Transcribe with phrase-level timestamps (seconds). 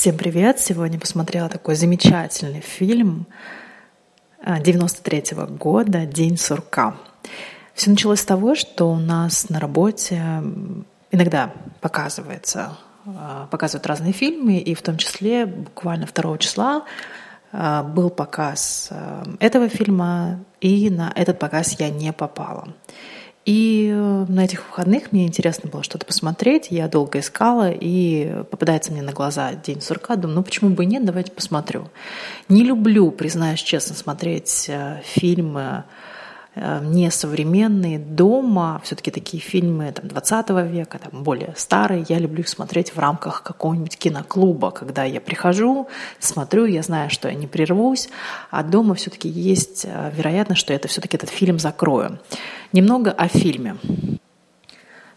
[0.00, 0.58] Всем привет!
[0.58, 3.26] Сегодня посмотрела такой замечательный фильм
[4.42, 6.96] 93 -го года «День сурка».
[7.74, 10.22] Все началось с того, что у нас на работе
[11.10, 11.52] иногда
[11.82, 16.86] показывается, а, показывают разные фильмы, и в том числе буквально 2 числа
[17.52, 22.68] а, был показ а, этого фильма, и на этот показ я не попала.
[23.46, 26.68] И э, на этих выходных мне интересно было что-то посмотреть.
[26.70, 30.16] Я долго искала, и попадается мне на глаза День сурка.
[30.16, 31.88] Думаю, ну почему бы и нет, давайте посмотрю.
[32.48, 35.84] Не люблю, признаюсь честно, смотреть э, фильмы
[36.56, 42.94] несовременные дома, все-таки такие фильмы там, 20 века, там, более старые, я люблю их смотреть
[42.94, 48.08] в рамках какого-нибудь киноклуба, когда я прихожу, смотрю, я знаю, что я не прервусь,
[48.50, 52.18] а дома все-таки есть э, вероятность, что это все-таки этот фильм закрою.
[52.72, 53.76] Немного о фильме.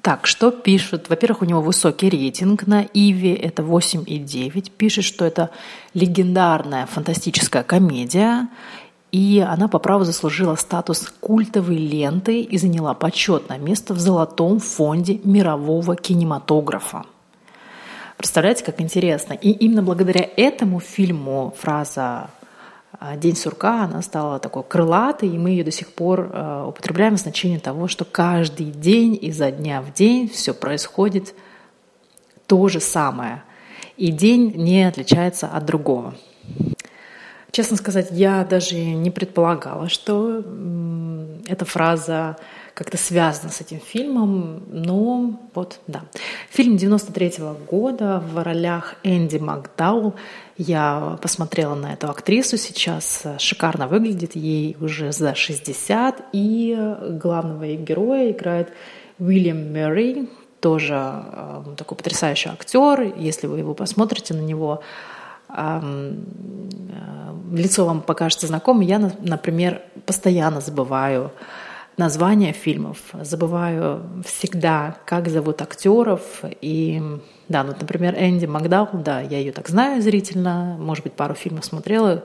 [0.00, 1.08] Так, что пишут?
[1.08, 4.70] Во-первых, у него высокий рейтинг на Иви, это 8,9.
[4.70, 5.50] Пишет, что это
[5.92, 8.48] легендарная фантастическая комедия.
[9.10, 15.20] И она по праву заслужила статус культовой ленты и заняла почетное место в золотом фонде
[15.24, 17.04] мирового кинематографа.
[18.18, 19.32] Представляете, как интересно.
[19.32, 22.30] И именно благодаря этому фильму фраза
[22.98, 27.16] «А, «День сурка» она стала такой крылатой, и мы ее до сих пор э, употребляем
[27.16, 31.34] в значении того, что каждый день изо дня в день все происходит
[32.46, 33.44] то же самое.
[33.96, 36.14] И день не отличается от другого.
[37.50, 40.44] Честно сказать, я даже не предполагала, что
[41.48, 42.36] эта фраза
[42.74, 46.02] как-то связана с этим фильмом, но вот, да.
[46.50, 50.14] Фильм 93 -го года в ролях Энди Макдауэлл.
[50.58, 58.30] Я посмотрела на эту актрису сейчас, шикарно выглядит, ей уже за 60, и главного героя
[58.30, 58.68] играет
[59.18, 60.28] Уильям Мэри,
[60.60, 63.14] тоже э, такой потрясающий актер.
[63.16, 64.82] Если вы его посмотрите на него,
[67.52, 68.82] лицо вам покажется знакомым.
[68.82, 71.32] Я, например, постоянно забываю
[71.96, 76.22] названия фильмов, забываю всегда, как зовут актеров.
[76.60, 77.02] И
[77.48, 81.64] да, ну, например, Энди Макдау, да, я ее так знаю зрительно, может быть, пару фильмов
[81.64, 82.24] смотрела.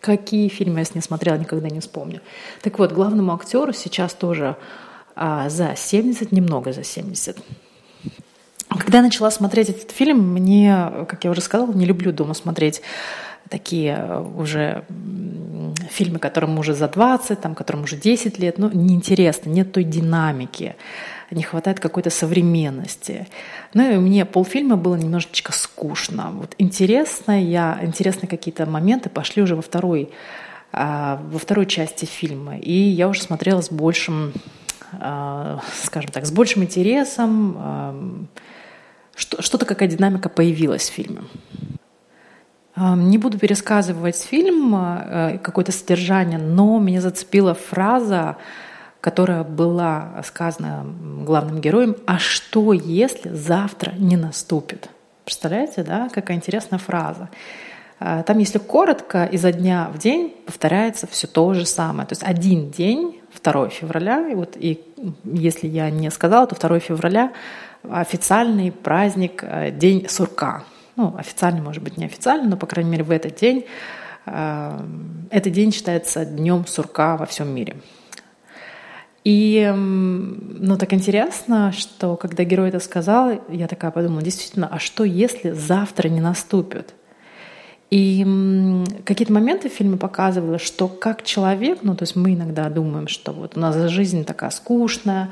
[0.00, 2.20] Какие фильмы я с ней смотрела, никогда не вспомню.
[2.60, 4.56] Так вот, главному актеру сейчас тоже
[5.16, 7.38] а, за 70, немного за 70.
[8.94, 12.80] Когда я начала смотреть этот фильм, мне, как я уже сказала, не люблю дома смотреть
[13.48, 14.84] такие э, уже
[15.90, 20.76] фильмы, которым уже за 20, там, которым уже 10 лет, ну, неинтересно, нет той динамики,
[21.32, 23.26] не хватает какой-то современности.
[23.72, 26.30] Ну и мне полфильма было немножечко скучно.
[26.32, 30.10] Вот интересно, я, интересные какие-то моменты пошли уже во второй,
[30.70, 34.32] а, во второй части фильма, и я уже смотрела с большим,
[34.92, 38.28] а, скажем так, с большим интересом,
[39.14, 41.22] что-то, какая динамика появилась в фильме.
[42.76, 48.36] Не буду пересказывать фильм, э, какое-то содержание, но меня зацепила фраза,
[49.00, 50.84] которая была сказана
[51.24, 54.88] главным героем, «А что, если завтра не наступит?»
[55.24, 57.28] Представляете, да, какая интересная фраза.
[58.00, 62.06] А, там, если коротко, изо дня в день повторяется все то же самое.
[62.06, 64.80] То есть один день, 2 февраля, и вот и
[65.24, 67.32] если я не сказала, то 2 февраля
[67.90, 70.64] официальный праздник э, День сурка.
[70.96, 73.66] Ну, официальный, может быть, не официальный, но, по крайней мере, в этот день
[74.26, 74.80] э,
[75.30, 77.76] этот день считается днем сурка во всем мире.
[79.24, 85.02] И, ну, так интересно, что когда герой это сказал, я такая подумала, действительно, а что,
[85.02, 86.94] если завтра не наступит?
[87.94, 88.26] И
[89.04, 93.30] какие-то моменты в фильме показывали, что как человек, ну, то есть мы иногда думаем, что
[93.30, 95.30] вот у нас жизнь такая скучная,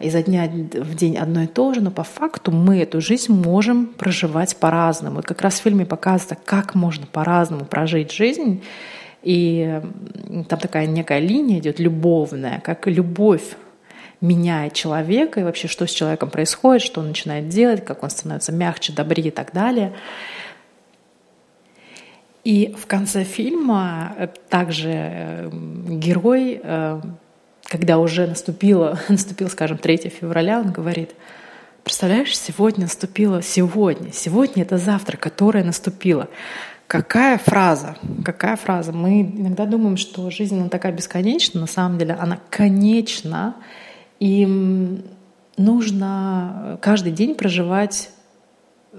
[0.00, 3.88] изо дня в день одно и то же, но по факту мы эту жизнь можем
[3.88, 5.16] проживать по-разному.
[5.16, 8.62] Вот как раз в фильме показывается, как можно по-разному прожить жизнь.
[9.22, 9.78] И
[10.48, 13.54] там такая некая линия идет любовная, как любовь
[14.22, 18.50] меняет человека и вообще что с человеком происходит, что он начинает делать, как он становится
[18.50, 19.92] мягче, добрее и так далее.
[22.48, 25.50] И в конце фильма э, также э,
[25.86, 27.00] герой э,
[27.64, 31.10] когда уже наступило, наступил, скажем, 3 февраля, он говорит,
[31.84, 36.28] представляешь, сегодня наступило сегодня, сегодня это завтра, которое наступило.
[36.86, 38.92] Какая фраза, какая фраза.
[38.92, 43.56] Мы иногда думаем, что жизнь она такая бесконечна, на самом деле она конечна,
[44.20, 45.04] и
[45.58, 48.08] нужно каждый день проживать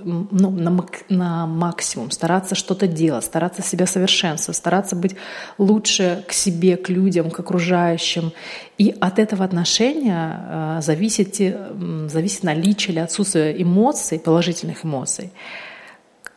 [0.04, 5.16] ну, на, на максимум, стараться что-то делать, стараться себя совершенствовать, стараться быть
[5.58, 8.32] лучше к себе, к людям, к окружающим.
[8.78, 11.36] И от этого отношения э, зависит,
[12.12, 15.32] зависит наличие или отсутствие эмоций, положительных эмоций.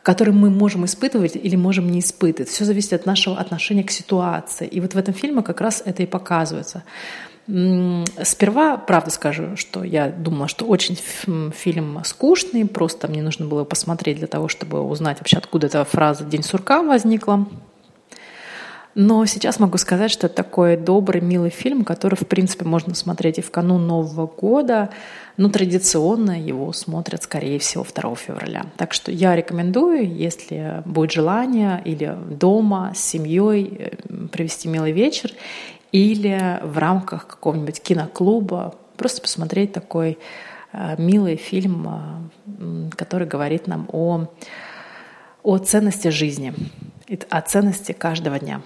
[0.03, 2.49] который мы можем испытывать или можем не испытывать.
[2.49, 4.67] Все зависит от нашего отношения к ситуации.
[4.67, 6.83] И вот в этом фильме как раз это и показывается.
[7.45, 10.97] Сперва, правда скажу, что я думала, что очень
[11.51, 16.23] фильм скучный, просто мне нужно было посмотреть для того, чтобы узнать вообще, откуда эта фраза
[16.23, 17.45] «День сурка» возникла.
[18.95, 23.39] Но сейчас могу сказать, что это такой добрый, милый фильм, который, в принципе, можно смотреть
[23.39, 24.89] и в канун Нового года,
[25.35, 28.67] но традиционно его смотрят, скорее всего, 2 февраля.
[28.77, 35.31] Так что я рекомендую, если будет желание или дома с семьей э, провести милый вечер,
[35.93, 40.17] или в рамках какого-нибудь киноклуба просто посмотреть такой
[40.73, 44.25] э, милый фильм, э, который говорит нам о,
[45.43, 46.53] о ценности жизни,
[47.29, 48.61] о ценности каждого дня.